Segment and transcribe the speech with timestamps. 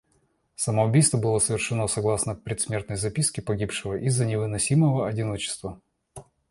[0.55, 5.79] Самоубийство было совершено согласно предсмертной записке погибшего из-за невыносимого одиночества.